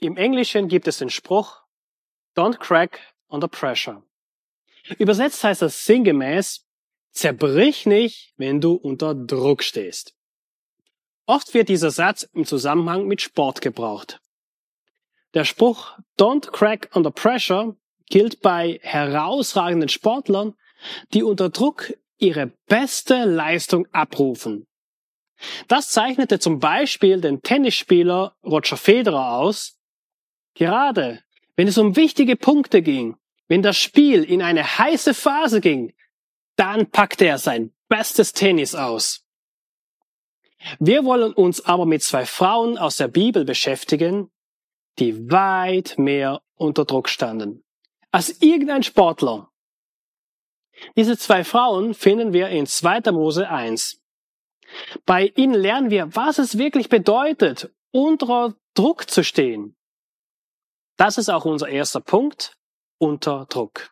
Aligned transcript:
Im 0.00 0.16
Englischen 0.16 0.68
gibt 0.68 0.88
es 0.88 0.98
den 0.98 1.10
Spruch, 1.10 1.62
Don't 2.34 2.58
crack 2.58 3.00
under 3.28 3.48
pressure. 3.48 4.02
Übersetzt 4.98 5.44
heißt 5.44 5.60
das 5.60 5.84
sinngemäß, 5.84 6.66
zerbrich 7.10 7.84
nicht, 7.84 8.32
wenn 8.38 8.62
du 8.62 8.72
unter 8.72 9.14
Druck 9.14 9.62
stehst. 9.62 10.14
Oft 11.26 11.52
wird 11.52 11.68
dieser 11.68 11.90
Satz 11.90 12.22
im 12.32 12.46
Zusammenhang 12.46 13.06
mit 13.06 13.20
Sport 13.20 13.60
gebraucht. 13.60 14.20
Der 15.34 15.44
Spruch 15.44 15.98
Don't 16.18 16.50
crack 16.50 16.88
under 16.94 17.10
pressure 17.10 17.76
gilt 18.08 18.40
bei 18.40 18.80
herausragenden 18.82 19.90
Sportlern, 19.90 20.54
die 21.12 21.22
unter 21.22 21.50
Druck 21.50 21.92
ihre 22.16 22.46
beste 22.68 23.26
Leistung 23.26 23.86
abrufen. 23.92 24.66
Das 25.68 25.90
zeichnete 25.90 26.38
zum 26.38 26.58
Beispiel 26.58 27.20
den 27.20 27.42
Tennisspieler 27.42 28.34
Roger 28.42 28.78
Federer 28.78 29.36
aus. 29.36 29.79
Gerade 30.60 31.22
wenn 31.56 31.68
es 31.68 31.78
um 31.78 31.96
wichtige 31.96 32.36
Punkte 32.36 32.82
ging, 32.82 33.16
wenn 33.48 33.62
das 33.62 33.78
Spiel 33.78 34.22
in 34.22 34.42
eine 34.42 34.62
heiße 34.62 35.14
Phase 35.14 35.62
ging, 35.62 35.94
dann 36.56 36.90
packte 36.90 37.24
er 37.24 37.38
sein 37.38 37.72
bestes 37.88 38.34
Tennis 38.34 38.74
aus. 38.74 39.24
Wir 40.78 41.06
wollen 41.06 41.32
uns 41.32 41.64
aber 41.64 41.86
mit 41.86 42.02
zwei 42.02 42.26
Frauen 42.26 42.76
aus 42.76 42.98
der 42.98 43.08
Bibel 43.08 43.46
beschäftigen, 43.46 44.30
die 44.98 45.30
weit 45.30 45.94
mehr 45.96 46.42
unter 46.56 46.84
Druck 46.84 47.08
standen 47.08 47.64
als 48.12 48.42
irgendein 48.42 48.82
Sportler. 48.82 49.50
Diese 50.94 51.16
zwei 51.16 51.42
Frauen 51.42 51.94
finden 51.94 52.34
wir 52.34 52.48
in 52.48 52.66
2. 52.66 53.12
Mose 53.12 53.48
1. 53.48 54.02
Bei 55.06 55.32
ihnen 55.36 55.54
lernen 55.54 55.90
wir, 55.90 56.14
was 56.14 56.38
es 56.38 56.58
wirklich 56.58 56.90
bedeutet, 56.90 57.72
unter 57.92 58.56
Druck 58.74 59.08
zu 59.08 59.24
stehen. 59.24 59.74
Das 61.00 61.16
ist 61.16 61.30
auch 61.30 61.46
unser 61.46 61.70
erster 61.70 62.02
Punkt, 62.02 62.58
unter 62.98 63.46
Druck. 63.48 63.90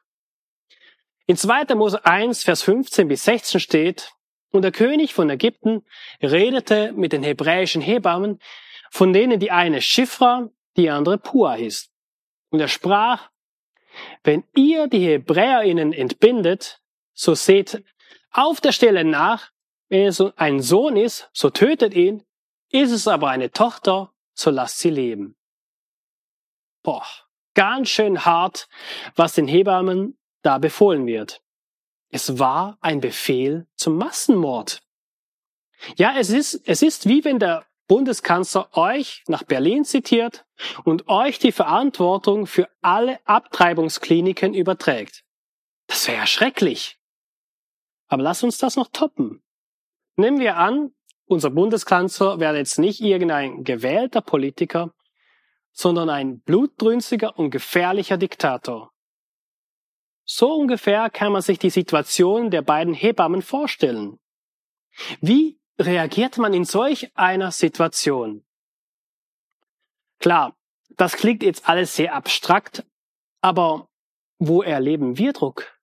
In 1.24 1.38
2. 1.38 1.74
Mose 1.74 2.04
1, 2.04 2.42
Vers 2.42 2.60
15 2.60 3.08
bis 3.08 3.24
16 3.24 3.60
steht, 3.60 4.12
und 4.50 4.60
der 4.60 4.72
König 4.72 5.14
von 5.14 5.30
Ägypten 5.30 5.86
redete 6.20 6.92
mit 6.92 7.14
den 7.14 7.22
hebräischen 7.22 7.80
Hebammen, 7.80 8.40
von 8.90 9.14
denen 9.14 9.40
die 9.40 9.50
eine 9.50 9.80
Schifra, 9.80 10.50
die 10.76 10.90
andere 10.90 11.16
Pua 11.16 11.54
hieß. 11.54 11.90
Und 12.50 12.60
er 12.60 12.68
sprach, 12.68 13.30
wenn 14.22 14.44
ihr 14.54 14.86
die 14.86 15.06
Hebräerinnen 15.06 15.94
entbindet, 15.94 16.82
so 17.14 17.34
seht 17.34 17.82
auf 18.32 18.60
der 18.60 18.72
Stelle 18.72 19.04
nach, 19.04 19.50
wenn 19.88 20.08
es 20.08 20.20
ein 20.36 20.60
Sohn 20.60 20.98
ist, 20.98 21.30
so 21.32 21.48
tötet 21.48 21.94
ihn, 21.94 22.22
ist 22.70 22.92
es 22.92 23.08
aber 23.08 23.30
eine 23.30 23.50
Tochter, 23.50 24.12
so 24.34 24.50
lasst 24.50 24.80
sie 24.80 24.90
leben. 24.90 25.37
Boah, 26.82 27.06
ganz 27.54 27.88
schön 27.88 28.24
hart, 28.24 28.68
was 29.16 29.34
den 29.34 29.48
Hebammen 29.48 30.18
da 30.42 30.58
befohlen 30.58 31.06
wird. 31.06 31.42
Es 32.10 32.38
war 32.38 32.78
ein 32.80 33.00
Befehl 33.00 33.66
zum 33.74 33.96
Massenmord. 33.96 34.80
Ja, 35.96 36.16
es 36.16 36.30
ist, 36.30 36.62
es 36.66 36.82
ist 36.82 37.08
wie 37.08 37.24
wenn 37.24 37.38
der 37.38 37.66
Bundeskanzler 37.86 38.68
euch 38.76 39.24
nach 39.28 39.42
Berlin 39.42 39.84
zitiert 39.84 40.44
und 40.84 41.08
euch 41.08 41.38
die 41.38 41.52
Verantwortung 41.52 42.46
für 42.46 42.68
alle 42.82 43.18
Abtreibungskliniken 43.26 44.54
überträgt. 44.54 45.24
Das 45.86 46.06
wäre 46.06 46.18
ja 46.18 46.26
schrecklich. 46.26 46.98
Aber 48.08 48.22
lass 48.22 48.42
uns 48.42 48.58
das 48.58 48.76
noch 48.76 48.88
toppen. 48.92 49.42
Nehmen 50.16 50.38
wir 50.40 50.56
an, 50.56 50.92
unser 51.26 51.50
Bundeskanzler 51.50 52.40
wäre 52.40 52.56
jetzt 52.56 52.78
nicht 52.78 53.00
irgendein 53.00 53.64
gewählter 53.64 54.20
Politiker, 54.20 54.92
sondern 55.78 56.10
ein 56.10 56.40
blutdrünstiger 56.40 57.38
und 57.38 57.50
gefährlicher 57.50 58.16
Diktator. 58.16 58.92
So 60.24 60.52
ungefähr 60.54 61.08
kann 61.08 61.30
man 61.30 61.40
sich 61.40 61.60
die 61.60 61.70
Situation 61.70 62.50
der 62.50 62.62
beiden 62.62 62.94
Hebammen 62.94 63.42
vorstellen. 63.42 64.18
Wie 65.20 65.60
reagiert 65.78 66.36
man 66.36 66.52
in 66.52 66.64
solch 66.64 67.16
einer 67.16 67.52
Situation? 67.52 68.44
Klar, 70.18 70.56
das 70.96 71.12
klingt 71.12 71.44
jetzt 71.44 71.68
alles 71.68 71.94
sehr 71.94 72.12
abstrakt, 72.12 72.84
aber 73.40 73.88
wo 74.40 74.62
erleben 74.62 75.16
wir 75.16 75.32
Druck? 75.32 75.78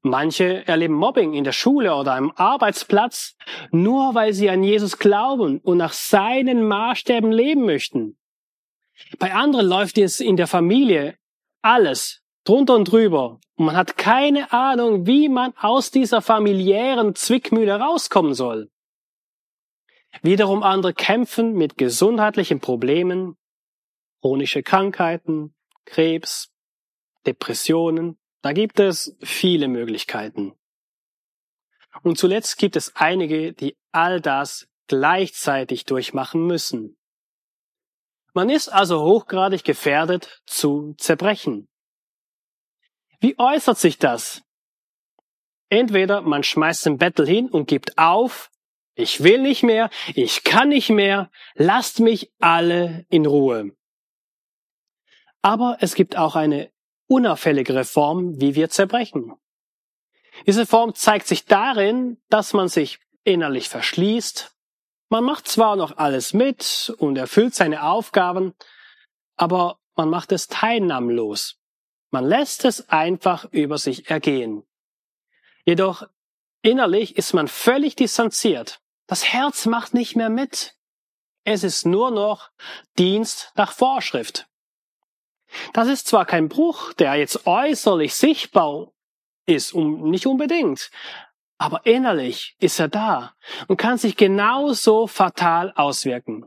Manche 0.00 0.66
erleben 0.66 0.94
Mobbing 0.94 1.34
in 1.34 1.44
der 1.44 1.52
Schule 1.52 1.94
oder 1.94 2.14
am 2.14 2.32
Arbeitsplatz, 2.36 3.36
nur 3.70 4.14
weil 4.14 4.32
sie 4.32 4.48
an 4.48 4.64
Jesus 4.64 4.98
glauben 4.98 5.58
und 5.58 5.76
nach 5.76 5.92
seinen 5.92 6.66
Maßstäben 6.66 7.30
leben 7.30 7.66
möchten. 7.66 8.16
Bei 9.18 9.32
anderen 9.34 9.66
läuft 9.66 9.98
es 9.98 10.20
in 10.20 10.36
der 10.36 10.46
Familie 10.46 11.16
alles 11.62 12.22
drunter 12.44 12.74
und 12.74 12.90
drüber. 12.90 13.40
Und 13.56 13.66
man 13.66 13.76
hat 13.76 13.96
keine 13.96 14.52
Ahnung, 14.52 15.06
wie 15.06 15.28
man 15.28 15.54
aus 15.56 15.90
dieser 15.90 16.22
familiären 16.22 17.14
Zwickmühle 17.14 17.78
rauskommen 17.78 18.34
soll. 18.34 18.70
Wiederum 20.22 20.62
andere 20.62 20.92
kämpfen 20.92 21.54
mit 21.54 21.78
gesundheitlichen 21.78 22.60
Problemen, 22.60 23.36
chronische 24.20 24.62
Krankheiten, 24.62 25.54
Krebs, 25.84 26.52
Depressionen. 27.26 28.18
Da 28.42 28.52
gibt 28.52 28.78
es 28.78 29.16
viele 29.22 29.68
Möglichkeiten. 29.68 30.52
Und 32.02 32.18
zuletzt 32.18 32.58
gibt 32.58 32.76
es 32.76 32.94
einige, 32.96 33.52
die 33.52 33.76
all 33.92 34.20
das 34.20 34.68
gleichzeitig 34.86 35.84
durchmachen 35.84 36.46
müssen. 36.46 36.96
Man 38.34 38.48
ist 38.48 38.68
also 38.68 39.02
hochgradig 39.02 39.64
gefährdet 39.64 40.42
zu 40.46 40.94
zerbrechen. 40.98 41.68
Wie 43.20 43.38
äußert 43.38 43.78
sich 43.78 43.98
das? 43.98 44.42
Entweder 45.68 46.22
man 46.22 46.42
schmeißt 46.42 46.86
den 46.86 46.98
Bettel 46.98 47.26
hin 47.26 47.48
und 47.48 47.68
gibt 47.68 47.98
auf, 47.98 48.50
ich 48.94 49.22
will 49.22 49.40
nicht 49.40 49.62
mehr, 49.62 49.90
ich 50.14 50.44
kann 50.44 50.68
nicht 50.68 50.90
mehr, 50.90 51.30
lasst 51.54 52.00
mich 52.00 52.32
alle 52.40 53.06
in 53.08 53.26
Ruhe. 53.26 53.74
Aber 55.40 55.78
es 55.80 55.94
gibt 55.94 56.16
auch 56.16 56.36
eine 56.36 56.70
unauffälligere 57.08 57.84
Form, 57.84 58.40
wie 58.40 58.54
wir 58.54 58.70
zerbrechen. 58.70 59.34
Diese 60.46 60.66
Form 60.66 60.94
zeigt 60.94 61.26
sich 61.26 61.44
darin, 61.44 62.20
dass 62.28 62.52
man 62.52 62.68
sich 62.68 62.98
innerlich 63.24 63.68
verschließt. 63.68 64.54
Man 65.12 65.24
macht 65.24 65.46
zwar 65.46 65.76
noch 65.76 65.98
alles 65.98 66.32
mit 66.32 66.90
und 66.96 67.18
erfüllt 67.18 67.54
seine 67.54 67.82
Aufgaben, 67.82 68.54
aber 69.36 69.78
man 69.94 70.08
macht 70.08 70.32
es 70.32 70.48
teilnahmlos. 70.48 71.58
Man 72.10 72.24
lässt 72.24 72.64
es 72.64 72.88
einfach 72.88 73.44
über 73.50 73.76
sich 73.76 74.08
ergehen. 74.08 74.62
Jedoch 75.66 76.08
innerlich 76.62 77.18
ist 77.18 77.34
man 77.34 77.46
völlig 77.46 77.94
distanziert. 77.94 78.80
Das 79.06 79.30
Herz 79.30 79.66
macht 79.66 79.92
nicht 79.92 80.16
mehr 80.16 80.30
mit. 80.30 80.78
Es 81.44 81.62
ist 81.62 81.84
nur 81.84 82.10
noch 82.10 82.50
Dienst 82.98 83.52
nach 83.54 83.72
Vorschrift. 83.72 84.48
Das 85.74 85.88
ist 85.88 86.06
zwar 86.06 86.24
kein 86.24 86.48
Bruch, 86.48 86.94
der 86.94 87.16
jetzt 87.16 87.46
äußerlich 87.46 88.14
sichtbar 88.14 88.90
ist, 89.44 89.74
um, 89.74 90.08
nicht 90.08 90.26
unbedingt, 90.26 90.90
aber 91.62 91.86
innerlich 91.86 92.56
ist 92.58 92.80
er 92.80 92.88
da 92.88 93.34
und 93.68 93.76
kann 93.76 93.96
sich 93.96 94.16
genauso 94.16 95.06
fatal 95.06 95.72
auswirken. 95.76 96.44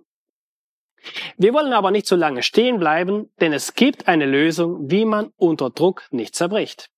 Wir 1.37 1.53
wollen 1.53 1.71
aber 1.71 1.91
nicht 1.91 2.05
so 2.05 2.17
lange 2.17 2.43
stehen 2.43 2.79
bleiben, 2.79 3.31
denn 3.39 3.53
es 3.53 3.75
gibt 3.75 4.09
eine 4.09 4.25
Lösung, 4.25 4.91
wie 4.91 5.05
man 5.05 5.31
unter 5.37 5.69
Druck 5.69 6.05
nicht 6.11 6.35
zerbricht. 6.35 6.89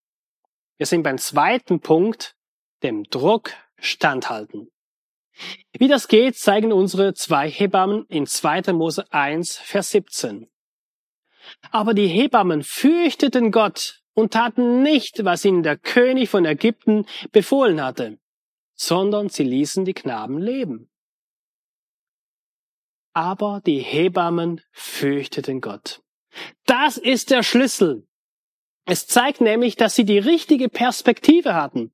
Wir 0.78 0.88
sind 0.88 1.04
beim 1.04 1.20
zweiten 1.20 1.80
Punkt, 1.80 2.36
dem 2.82 3.04
Druck 3.04 3.52
standhalten. 3.78 4.72
Wie 5.78 5.88
das 5.88 6.08
geht, 6.08 6.38
zeigen 6.38 6.74
unsere 6.74 7.14
zwei 7.14 7.48
Hebammen 7.48 8.06
in 8.08 8.26
2. 8.26 8.74
Mose 8.74 9.06
1, 9.12 9.58
Vers 9.58 9.92
17. 9.92 10.50
Aber 11.70 11.94
die 11.94 12.08
Hebammen 12.08 12.64
fürchteten 12.64 13.52
Gott 13.52 14.02
und 14.18 14.34
taten 14.34 14.82
nicht, 14.82 15.24
was 15.24 15.46
ihnen 15.46 15.64
der 15.64 15.78
König 15.78 16.30
von 16.30 16.46
Ägypten 16.46 17.06
befohlen 17.32 17.82
hatte, 17.82 18.18
sondern 18.76 19.30
sie 19.30 19.44
ließen 19.44 19.86
die 19.86 19.94
Knaben 19.94 20.40
leben 20.40 20.90
aber 23.18 23.62
die 23.66 23.80
Hebammen 23.80 24.62
fürchteten 24.72 25.60
Gott. 25.60 26.04
Das 26.68 26.98
ist 26.98 27.32
der 27.32 27.42
Schlüssel. 27.42 28.08
Es 28.86 29.08
zeigt 29.08 29.42
nämlich, 29.42 29.76
dass 29.76 29.96
sie 29.96 30.06
die 30.06 30.20
richtige 30.20 30.70
Perspektive 30.70 31.56
hatten. 31.56 31.92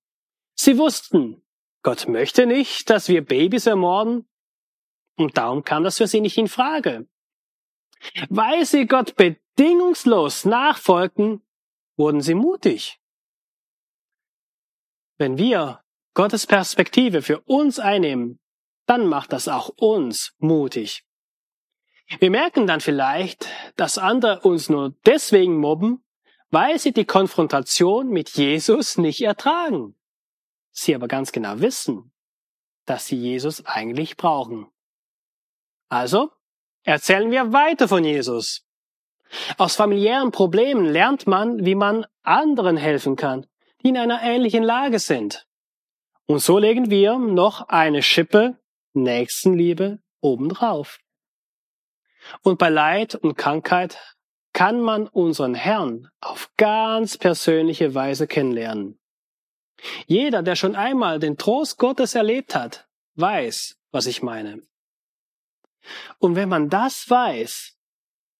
Sie 0.53 0.77
wussten, 0.77 1.41
Gott 1.81 2.09
möchte 2.09 2.45
nicht, 2.45 2.89
dass 2.89 3.07
wir 3.07 3.23
Babys 3.23 3.67
ermorden, 3.67 4.27
und 5.15 5.37
darum 5.37 5.63
kam 5.63 5.85
das 5.85 5.99
für 5.99 6.07
sie 6.07 6.19
nicht 6.19 6.37
in 6.37 6.49
Frage. 6.49 7.07
Weil 8.27 8.65
sie 8.65 8.85
Gott 8.85 9.15
bedingungslos 9.15 10.43
nachfolgten, 10.43 11.41
wurden 11.95 12.21
sie 12.21 12.35
mutig. 12.35 12.99
Wenn 15.17 15.37
wir 15.37 15.83
Gottes 16.13 16.47
Perspektive 16.47 17.21
für 17.21 17.41
uns 17.41 17.79
einnehmen, 17.79 18.39
dann 18.85 19.07
macht 19.07 19.33
das 19.33 19.47
auch 19.47 19.69
uns 19.69 20.33
mutig. 20.37 21.05
Wir 22.19 22.29
merken 22.29 22.67
dann 22.67 22.81
vielleicht, 22.81 23.47
dass 23.75 23.97
andere 23.97 24.41
uns 24.41 24.69
nur 24.69 24.95
deswegen 25.05 25.57
mobben, 25.57 26.03
weil 26.49 26.77
sie 26.77 26.91
die 26.91 27.05
Konfrontation 27.05 28.09
mit 28.09 28.31
Jesus 28.31 28.97
nicht 28.97 29.21
ertragen. 29.21 29.95
Sie 30.71 30.93
aber 30.93 31.07
ganz 31.07 31.31
genau 31.31 31.59
wissen, 31.59 32.11
dass 32.85 33.07
sie 33.07 33.15
Jesus 33.15 33.65
eigentlich 33.65 34.17
brauchen. 34.17 34.67
Also 35.89 36.31
erzählen 36.83 37.31
wir 37.31 37.53
weiter 37.53 37.87
von 37.87 38.03
Jesus. 38.03 38.65
Aus 39.57 39.75
familiären 39.75 40.31
Problemen 40.31 40.85
lernt 40.85 41.27
man, 41.27 41.65
wie 41.65 41.75
man 41.75 42.05
anderen 42.21 42.77
helfen 42.77 43.15
kann, 43.15 43.45
die 43.81 43.89
in 43.89 43.97
einer 43.97 44.21
ähnlichen 44.21 44.63
Lage 44.63 44.99
sind. 44.99 45.47
Und 46.25 46.39
so 46.39 46.57
legen 46.57 46.89
wir 46.89 47.17
noch 47.17 47.67
eine 47.67 48.01
Schippe 48.01 48.57
Nächstenliebe 48.93 49.99
obendrauf. 50.21 50.99
Und 52.41 52.57
bei 52.57 52.69
Leid 52.69 53.15
und 53.15 53.35
Krankheit 53.35 53.99
kann 54.53 54.81
man 54.81 55.07
unseren 55.07 55.55
Herrn 55.55 56.09
auf 56.21 56.51
ganz 56.57 57.17
persönliche 57.17 57.95
Weise 57.95 58.27
kennenlernen. 58.27 58.99
Jeder, 60.05 60.43
der 60.43 60.55
schon 60.55 60.75
einmal 60.75 61.19
den 61.19 61.37
Trost 61.37 61.77
Gottes 61.77 62.15
erlebt 62.15 62.55
hat, 62.55 62.87
weiß, 63.15 63.77
was 63.91 64.05
ich 64.05 64.21
meine. 64.21 64.61
Und 66.19 66.35
wenn 66.35 66.47
man 66.49 66.69
das 66.69 67.09
weiß, 67.09 67.77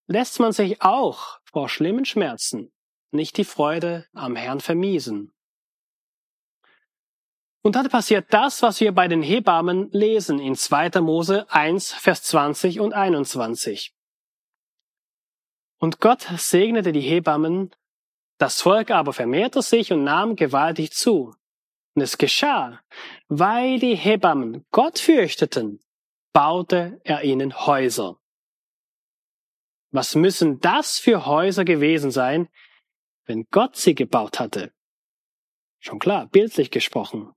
lässt 0.07 0.39
man 0.39 0.51
sich 0.51 0.81
auch 0.81 1.39
vor 1.43 1.69
schlimmen 1.69 2.05
Schmerzen 2.05 2.73
nicht 3.13 3.37
die 3.37 3.45
Freude 3.45 4.07
am 4.13 4.35
Herrn 4.35 4.59
vermiesen. 4.59 5.33
Und 7.61 7.77
dann 7.77 7.87
passiert 7.87 8.33
das, 8.33 8.61
was 8.61 8.81
wir 8.81 8.91
bei 8.91 9.07
den 9.07 9.21
Hebammen 9.21 9.89
lesen 9.91 10.39
in 10.39 10.55
2. 10.55 10.99
Mose 10.99 11.49
1, 11.49 11.93
Vers 11.93 12.23
20 12.23 12.81
und 12.81 12.93
21. 12.93 13.95
Und 15.79 16.01
Gott 16.01 16.27
segnete 16.37 16.91
die 16.91 17.01
Hebammen, 17.01 17.73
das 18.37 18.61
Volk 18.61 18.91
aber 18.91 19.13
vermehrte 19.13 19.61
sich 19.61 19.93
und 19.93 20.03
nahm 20.03 20.35
gewaltig 20.35 20.91
zu. 20.91 21.33
Und 21.95 22.01
es 22.01 22.17
geschah, 22.17 22.81
weil 23.27 23.79
die 23.79 23.95
Hebammen 23.95 24.65
Gott 24.71 24.99
fürchteten, 24.99 25.79
baute 26.33 26.99
er 27.03 27.23
ihnen 27.23 27.65
Häuser. 27.65 28.19
Was 29.93 30.15
müssen 30.15 30.59
das 30.59 30.97
für 30.97 31.27
Häuser 31.27 31.65
gewesen 31.65 32.09
sein, 32.09 32.49
wenn 33.25 33.45
Gott 33.51 33.75
sie 33.75 33.93
gebaut 33.93 34.39
hatte? 34.39 34.73
Schon 35.79 35.99
klar, 35.99 36.27
bildlich 36.27 36.71
gesprochen. 36.71 37.31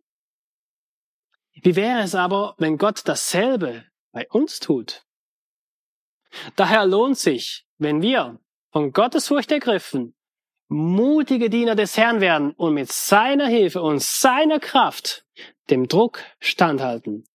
Wie 1.53 1.76
wäre 1.76 2.00
es 2.00 2.14
aber, 2.14 2.55
wenn 2.56 2.79
Gott 2.79 3.03
dasselbe 3.05 3.85
bei 4.11 4.26
uns 4.31 4.58
tut? 4.58 5.05
Daher 6.56 6.87
lohnt 6.87 7.19
sich, 7.19 7.67
wenn 7.76 8.00
wir 8.00 8.41
von 8.73 8.93
Gottes 8.93 9.29
Furcht 9.29 9.53
ergriffen, 9.53 10.14
mutige 10.69 11.50
Diener 11.50 11.75
des 11.75 11.99
Herrn 11.99 12.23
werden 12.23 12.53
und 12.53 12.73
mit 12.73 12.91
seiner 12.91 13.49
Hilfe 13.49 13.82
und 13.82 14.00
seiner 14.00 14.61
Kraft 14.61 15.26
dem 15.69 15.88
Druck 15.88 16.23
standhalten. 16.41 17.29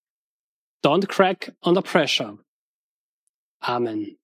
Don't 0.84 1.08
crack 1.08 1.56
under 1.62 1.84
pressure. 1.84 2.40
Amen. 3.60 4.21